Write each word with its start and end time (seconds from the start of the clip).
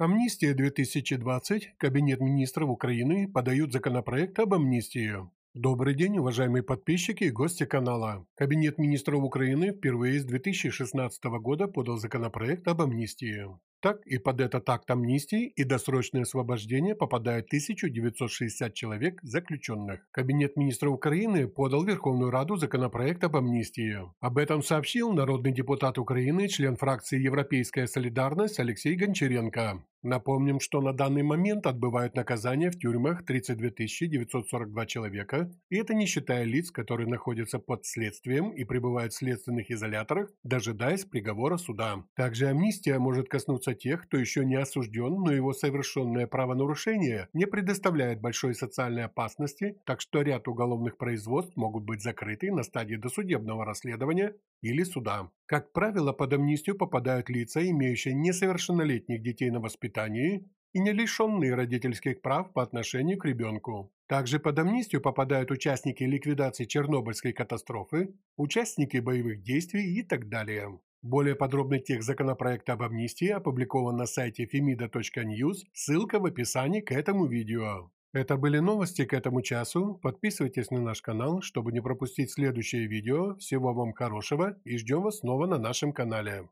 Амнистия 0.00 0.54
2020. 0.54 1.74
Кабинет 1.76 2.20
министров 2.20 2.70
Украины 2.70 3.26
подают 3.26 3.72
законопроект 3.72 4.38
об 4.38 4.54
амнистии. 4.54 5.28
Добрый 5.54 5.96
день, 5.96 6.18
уважаемые 6.18 6.62
подписчики 6.62 7.24
и 7.24 7.32
гости 7.32 7.66
канала. 7.66 8.24
Кабинет 8.36 8.78
министров 8.78 9.24
Украины 9.24 9.72
впервые 9.72 10.20
с 10.20 10.24
2016 10.24 11.24
года 11.40 11.66
подал 11.66 11.98
законопроект 11.98 12.68
об 12.68 12.82
амнистии. 12.82 13.48
Так 13.80 14.04
и 14.06 14.18
под 14.18 14.40
этот 14.40 14.68
акт 14.70 14.90
амнистии 14.90 15.46
и 15.46 15.62
досрочное 15.62 16.22
освобождение 16.22 16.96
попадают 16.96 17.46
1960 17.46 18.74
человек 18.74 19.20
заключенных. 19.22 20.00
Кабинет 20.10 20.56
министров 20.56 20.94
Украины 20.94 21.46
подал 21.46 21.84
Верховную 21.84 22.32
Раду 22.32 22.56
законопроект 22.56 23.22
об 23.22 23.36
амнистии. 23.36 23.98
Об 24.18 24.38
этом 24.38 24.62
сообщил 24.62 25.12
народный 25.12 25.52
депутат 25.52 25.96
Украины, 25.96 26.48
член 26.48 26.76
фракции 26.76 27.20
«Европейская 27.20 27.86
солидарность» 27.86 28.58
Алексей 28.58 28.96
Гончаренко. 28.96 29.84
Напомним, 30.02 30.60
что 30.60 30.80
на 30.80 30.92
данный 30.92 31.24
момент 31.24 31.66
отбывают 31.66 32.14
наказание 32.14 32.70
в 32.70 32.78
тюрьмах 32.78 33.24
32 33.24 33.70
942 33.78 34.86
человека, 34.86 35.50
и 35.70 35.76
это 35.76 35.92
не 35.92 36.06
считая 36.06 36.44
лиц, 36.44 36.70
которые 36.70 37.08
находятся 37.08 37.58
под 37.58 37.84
следствием 37.84 38.50
и 38.50 38.64
пребывают 38.64 39.12
в 39.12 39.16
следственных 39.16 39.72
изоляторах, 39.72 40.30
дожидаясь 40.44 41.04
приговора 41.04 41.56
суда. 41.56 42.04
Также 42.14 42.46
амнистия 42.46 42.98
может 43.00 43.28
коснуться 43.28 43.74
тех, 43.74 44.04
кто 44.04 44.16
еще 44.18 44.44
не 44.44 44.54
осужден, 44.54 45.14
но 45.14 45.32
его 45.32 45.52
совершенное 45.52 46.28
правонарушение 46.28 47.28
не 47.32 47.46
предоставляет 47.46 48.20
большой 48.20 48.54
социальной 48.54 49.04
опасности, 49.04 49.78
так 49.84 50.00
что 50.00 50.22
ряд 50.22 50.46
уголовных 50.46 50.96
производств 50.96 51.56
могут 51.56 51.82
быть 51.82 52.02
закрыты 52.02 52.52
на 52.52 52.62
стадии 52.62 52.96
досудебного 52.96 53.64
расследования 53.64 54.34
или 54.60 54.82
суда. 54.82 55.30
Как 55.46 55.72
правило, 55.72 56.12
под 56.12 56.32
амнистию 56.32 56.76
попадают 56.76 57.28
лица, 57.30 57.66
имеющие 57.68 58.14
несовершеннолетних 58.14 59.22
детей 59.22 59.50
на 59.50 59.60
воспитании 59.60 60.48
и 60.72 60.80
не 60.80 60.92
лишенные 60.92 61.54
родительских 61.54 62.20
прав 62.20 62.52
по 62.52 62.62
отношению 62.62 63.18
к 63.18 63.24
ребенку. 63.24 63.92
Также 64.06 64.38
под 64.38 64.58
амнистию 64.58 65.00
попадают 65.00 65.50
участники 65.50 66.02
ликвидации 66.04 66.64
Чернобыльской 66.64 67.32
катастрофы, 67.32 68.14
участники 68.36 68.98
боевых 68.98 69.42
действий 69.42 69.98
и 69.98 70.02
так 70.02 70.28
далее. 70.28 70.78
Более 71.02 71.36
подробный 71.36 71.78
текст 71.78 72.06
законопроекта 72.06 72.72
об 72.72 72.82
амнистии 72.82 73.28
опубликован 73.28 73.96
на 73.96 74.06
сайте 74.06 74.44
femida.news, 74.44 75.58
ссылка 75.72 76.18
в 76.18 76.26
описании 76.26 76.80
к 76.80 76.90
этому 76.90 77.26
видео. 77.26 77.90
Это 78.18 78.36
были 78.36 78.58
новости 78.58 79.04
к 79.04 79.12
этому 79.12 79.42
часу. 79.42 79.94
Подписывайтесь 80.02 80.72
на 80.72 80.80
наш 80.80 81.02
канал, 81.02 81.40
чтобы 81.40 81.70
не 81.70 81.80
пропустить 81.80 82.32
следующее 82.32 82.88
видео. 82.88 83.36
Всего 83.36 83.72
вам 83.72 83.92
хорошего 83.92 84.56
и 84.64 84.76
ждем 84.76 85.02
вас 85.02 85.20
снова 85.20 85.46
на 85.46 85.56
нашем 85.56 85.92
канале. 85.92 86.48